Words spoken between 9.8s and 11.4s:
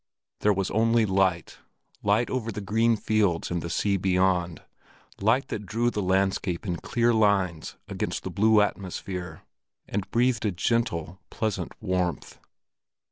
and breathed a gentle,